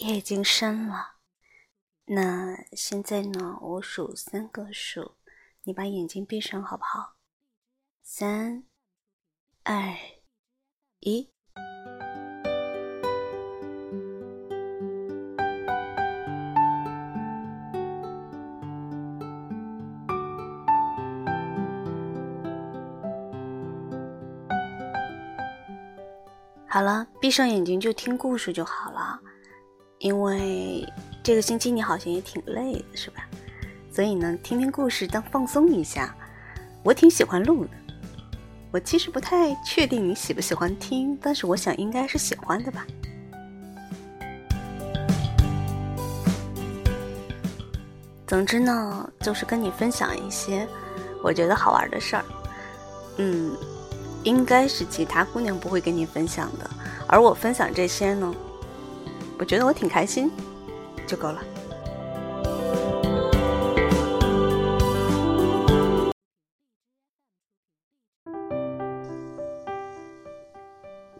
[0.00, 1.16] 夜已经深了，
[2.06, 3.58] 那现在呢？
[3.60, 5.12] 我数三个数，
[5.64, 7.16] 你把眼睛闭上好不好？
[8.02, 8.64] 三、
[9.62, 9.94] 二、
[11.00, 11.28] 一。
[26.66, 29.20] 好了，闭上眼睛就听故事就好了。
[30.00, 30.90] 因为
[31.22, 33.28] 这个星期你好像也挺累的，是吧？
[33.92, 36.14] 所以呢，听听故事当放松一下，
[36.82, 37.70] 我挺喜欢录的。
[38.70, 42.86] 我其实不太确定你喜不喜欢听，但是我想应该是喜欢的吧。
[48.26, 50.66] 总之呢，就是跟你分享一些
[51.22, 52.24] 我觉得好玩的事儿。
[53.18, 53.54] 嗯，
[54.22, 56.70] 应该是其他姑娘不会跟你分享的，
[57.06, 58.34] 而我分享这些呢。
[59.40, 60.30] 我觉得我挺开心，
[61.06, 61.42] 就够了。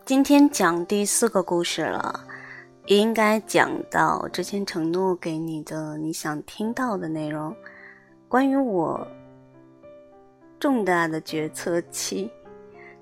[0.05, 2.27] 今天讲第四个故事了，
[2.89, 7.57] 应该讲到之前承诺给你的你想听到的内容，
[8.29, 9.09] 关于我
[10.59, 12.31] 重大的决策期，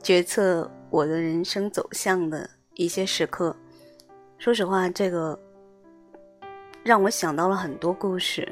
[0.01, 3.57] 决策我的人生走向的一些时刻。
[4.39, 5.37] 说实话，这个
[6.85, 8.49] 让我想到了很多故事。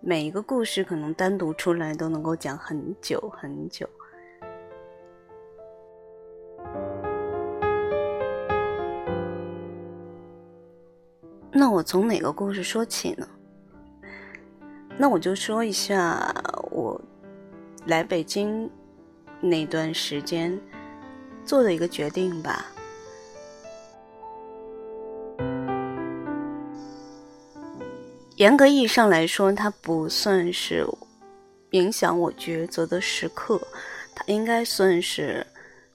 [0.00, 3.88] 每一个故事可能单独出来都能够讲很久很久。
[11.50, 13.28] 那我从哪个故事说起呢？
[14.96, 16.32] 那我就说一下
[16.70, 17.00] 我
[17.86, 18.70] 来北京
[19.40, 20.58] 那段时间
[21.44, 22.71] 做的一个决定吧。
[28.36, 30.86] 严格意义上来说，它不算是
[31.70, 33.60] 影响我抉择的时刻，
[34.14, 35.46] 它应该算是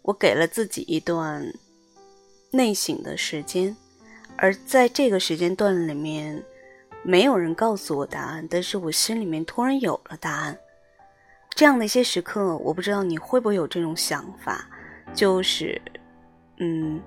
[0.04, 1.52] 我给了自己一段
[2.52, 3.76] 内省的时间。
[4.38, 6.44] 而在这个时间段里面，
[7.02, 10.58] 没有人告诉我答案，但是我心里面突然有了答案。
[11.56, 14.70] 这样的一些时刻，我不知道你会不会有这种想法，
[15.16, 15.82] 就是，
[16.60, 17.02] 嗯，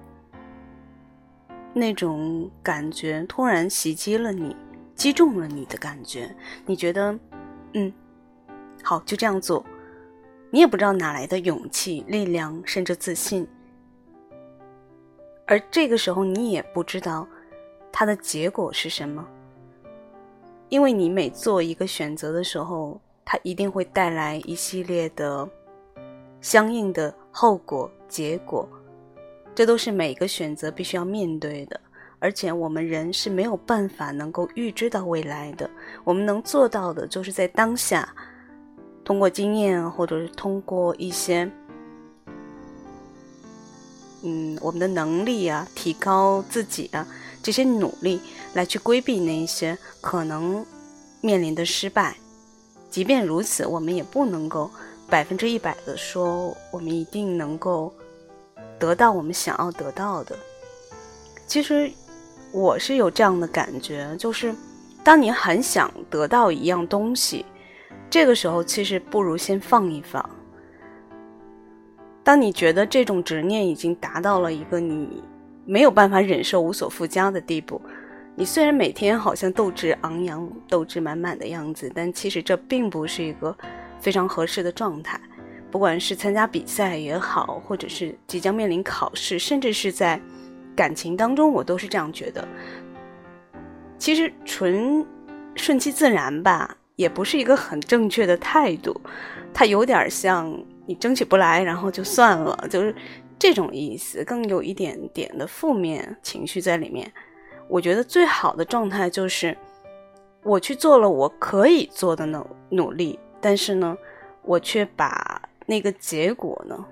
[1.72, 4.56] 那种感觉突然袭击了你。
[5.00, 6.30] 击中了你的感觉，
[6.66, 7.18] 你觉得，
[7.72, 7.90] 嗯，
[8.82, 9.64] 好，就这样做。
[10.50, 13.48] 你也不知道哪来的勇气、力量，甚至自信。
[15.46, 17.26] 而这个时候，你也不知道
[17.90, 19.26] 它的结果是什么，
[20.68, 25.48] 因为你每做一个选择的时候，它一定会带来一系列的
[26.42, 28.68] 相应的后果、结果，
[29.54, 31.80] 这都是每个选择必须要面对的。
[32.22, 35.68] 而且我们人是没有办法能够预知到未来的，
[36.04, 38.14] 我们能做到的就是在当下，
[39.02, 41.50] 通过经验或者是通过一些，
[44.22, 47.06] 嗯，我们的能力啊，提高自己啊，
[47.42, 48.20] 这些努力
[48.52, 50.64] 来去规避那一些可能
[51.22, 52.14] 面临的失败。
[52.90, 54.70] 即便如此，我们也不能够
[55.08, 57.90] 百分之一百的说我们一定能够
[58.78, 60.36] 得到我们想要得到的。
[61.46, 61.90] 其实。
[62.52, 64.52] 我是有这样的感觉，就是
[65.04, 67.44] 当你很想得到一样东西，
[68.10, 70.28] 这个时候其实不如先放一放。
[72.24, 75.22] 当你觉得这种执念已经达到了一个你
[75.64, 77.80] 没有办法忍受、无所附加的地步，
[78.34, 83.56] 你虽然每天好像斗志昂扬、斗志满满的样子，但其实这并不是一个
[84.00, 85.20] 非常合适的状态。
[85.70, 90.20] 不管是参加比赛也好，或者是即将面临考试，甚至是在。
[90.74, 92.46] 感情当中，我都是这样觉得。
[93.98, 95.06] 其实纯
[95.56, 98.98] 顺其自然吧，也不是一个很正确的态度。
[99.52, 102.94] 它有点像你争取不来，然后就算了，就是
[103.38, 107.12] 这种意思，更有一点点的负面情绪在里面。
[107.68, 109.54] 我觉得最好的状态就是，
[110.42, 113.94] 我去做了我可以做的努努力，但是呢，
[114.42, 116.82] 我却把那个结果呢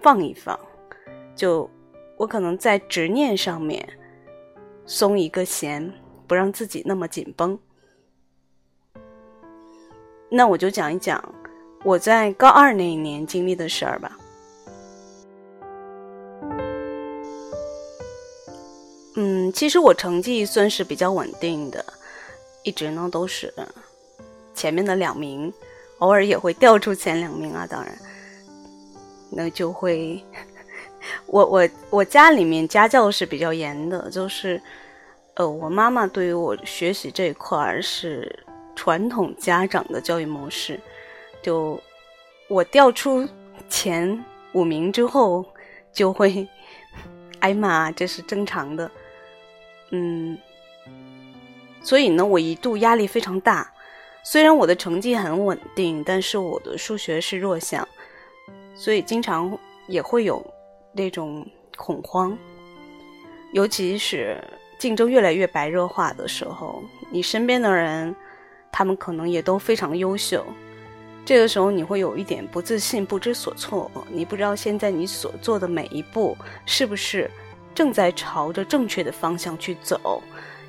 [0.00, 0.56] 放一放，
[1.34, 1.68] 就。
[2.20, 3.82] 我可能在执念上面
[4.84, 5.90] 松一个弦，
[6.26, 7.58] 不让自己那么紧绷。
[10.28, 11.34] 那我就讲一讲
[11.82, 14.18] 我在高二那一年经历的事儿吧。
[19.16, 21.82] 嗯，其实我成绩算是比较稳定的，
[22.64, 23.50] 一直呢都是
[24.54, 25.50] 前面的两名，
[26.00, 27.66] 偶尔也会掉出前两名啊。
[27.66, 27.98] 当然，
[29.30, 30.22] 那就会。
[31.26, 34.60] 我我我家里面家教是比较严的，就是
[35.34, 38.44] 呃，我妈妈对于我学习这一块儿是
[38.74, 40.80] 传统家长的教育模式，
[41.42, 41.80] 就
[42.48, 43.26] 我掉出
[43.68, 45.44] 前五名之后
[45.92, 46.46] 就会
[47.40, 48.90] 挨骂，这是正常的。
[49.90, 50.38] 嗯，
[51.82, 53.72] 所以呢，我一度压力非常大。
[54.22, 57.86] 虽然我的成绩很稳定，但是我的数学是弱项，
[58.74, 60.44] 所以经常也会有
[60.92, 61.46] 那种
[61.76, 62.36] 恐慌。
[63.52, 64.42] 尤其是
[64.78, 68.14] 竞争越来越白热化的时候，你身边的人，
[68.70, 70.44] 他们可能也都非常优秀，
[71.24, 73.90] 这个时候你会有一点不自信、不知所措。
[74.08, 77.30] 你不知道现在你所做的每一步是不是
[77.74, 80.22] 正在朝着正确的方向去走。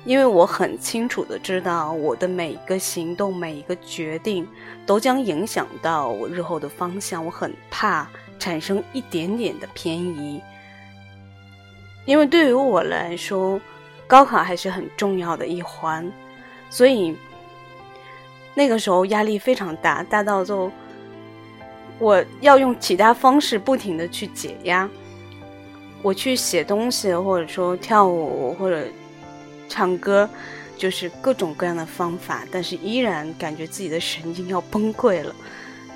[0.04, 4.44] 因为我很清楚的知道，我的每一个行动、每一个决定，
[4.84, 7.24] 都将影响到我日后的方向。
[7.24, 8.10] 我很怕
[8.42, 10.42] 产生一点点的偏移，
[12.04, 13.60] 因为对于我来说，
[14.08, 16.10] 高考还是很重要的一环，
[16.68, 17.16] 所以
[18.54, 20.68] 那个时候压力非常大，大到就
[22.00, 24.90] 我要用其他方式不停的去解压，
[26.02, 28.84] 我去写东西，或者说跳舞，或者。
[29.68, 30.28] 唱歌，
[30.76, 35.34] 就是各种各样的方法，但是依然感觉自己的神经要崩溃了。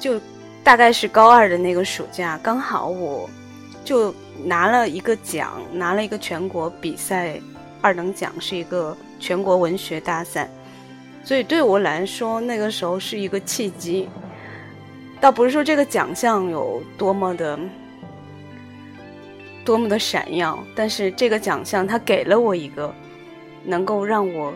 [0.01, 0.19] 就
[0.67, 3.31] 大概是高二的那个暑假，刚好我
[3.85, 4.13] 就
[4.45, 7.41] 拿了一个奖，拿了一个全国比赛
[7.81, 10.51] 二等奖，是一个全国文学大赛。
[11.23, 14.09] 所以对我来说，那个时候是一个契机。
[15.21, 17.57] 倒不是说这个奖项有多么的
[19.65, 22.93] 多么的闪耀，但是这个奖项它给了我一个。
[23.65, 24.53] 能够让我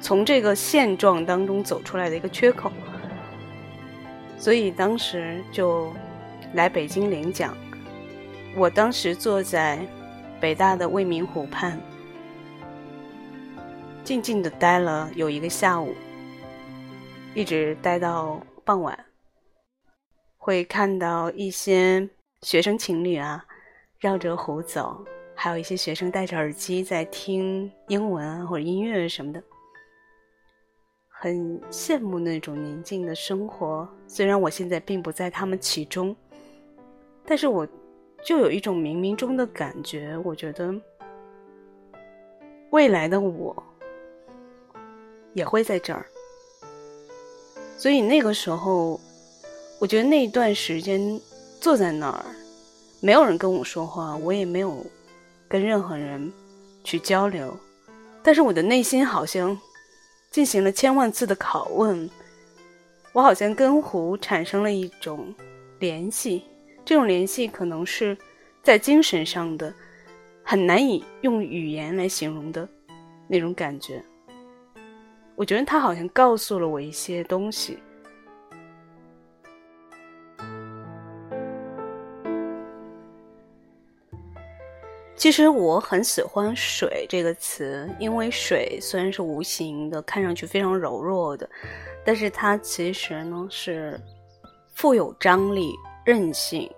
[0.00, 2.70] 从这个现状当中走出来的一个缺口，
[4.40, 5.92] 所以当时就
[6.54, 7.54] 来北京领奖。
[8.56, 9.78] 我当时坐在
[10.40, 11.78] 北大的未名湖畔，
[14.02, 15.94] 静静的待了有一个下午，
[17.34, 18.98] 一直待到傍晚，
[20.38, 22.08] 会看到一些
[22.40, 23.44] 学生情侣啊，
[24.00, 25.04] 绕着湖走。
[25.36, 29.42] 还有一些学生戴着耳机在听英文啊或者音乐什么的，
[31.22, 33.86] 很羡慕那种宁静的生活。
[34.08, 36.16] 虽然我现在并不在他们其中，
[37.26, 37.68] 但是我
[38.24, 40.74] 就有一种冥冥中的感觉，我觉得
[42.70, 43.62] 未来的我
[45.34, 46.06] 也会在这儿。
[47.76, 48.98] 所以那个时候，
[49.78, 51.20] 我觉得那一段时间
[51.60, 52.24] 坐在那儿，
[53.02, 54.82] 没有人跟我说话，我也没有。
[55.50, 56.32] 跟任何人
[56.84, 57.54] 去交流，
[58.22, 59.58] 但是我的内心好像
[60.30, 62.08] 进行了千万次的拷问，
[63.12, 65.34] 我好像跟湖产生了一种
[65.80, 66.44] 联系，
[66.84, 68.16] 这种联系可能是
[68.62, 69.74] 在精神上的，
[70.44, 72.68] 很难以用语言来形容的
[73.26, 74.00] 那种感觉。
[75.34, 77.78] 我觉得他好像告诉了我一些东西。
[85.20, 91.46] 其实我很喜欢“水”这个词，因为水虽然是无形的，看上去非常柔弱的，
[92.02, 94.00] 但是它其实呢是
[94.72, 95.74] 富有张力、
[96.06, 96.70] 韧性，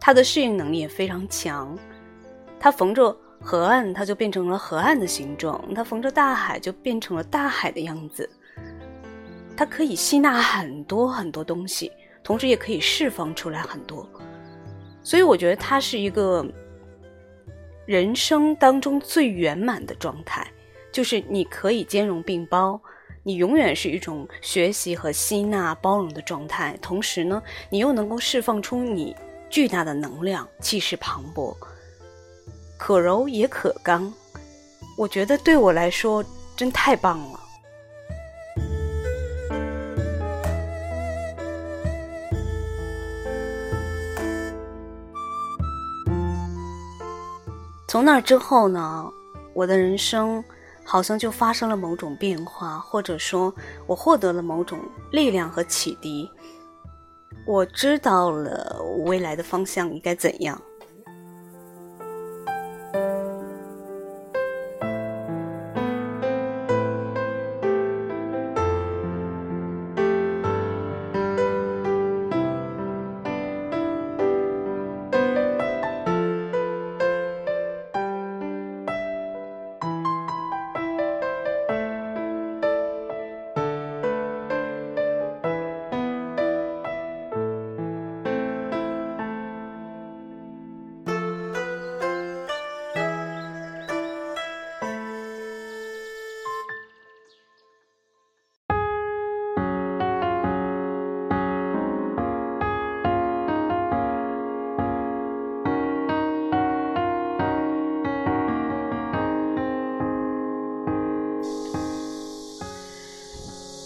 [0.00, 1.78] 它的适应能力也非常强。
[2.58, 8.28] 它逢着河岸，它就变成了河岸的形状；它逢着大海，就变成了大海的样子。
[9.56, 11.92] 它可以吸纳很多很多东西，
[12.24, 14.04] 同时也可以释放出来很多。
[15.04, 16.44] 所以我觉得它是一个。
[17.86, 20.46] 人生当中最圆满的状态，
[20.90, 22.80] 就是你可以兼容并包，
[23.22, 26.76] 你永远是一种学习和吸纳、包容的状态。
[26.80, 29.14] 同时呢，你又能够释放出你
[29.50, 31.54] 巨大的能量，气势磅礴，
[32.78, 34.12] 可柔也可刚。
[34.96, 36.24] 我觉得对我来说
[36.56, 37.40] 真太棒了。
[47.94, 49.08] 从那之后呢，
[49.54, 50.42] 我的人生
[50.82, 53.54] 好像就发生了某种变化，或者说，
[53.86, 54.80] 我获得了某种
[55.12, 56.28] 力量和启迪。
[57.46, 60.60] 我知道了未来的方向应该怎样。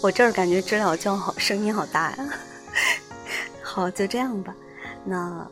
[0.01, 2.17] 我这儿感觉知了叫好，声音好大呀。
[3.61, 4.55] 好，就这样吧。
[5.03, 5.47] 那，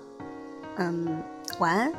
[0.78, 1.22] 嗯，
[1.60, 1.94] 晚安。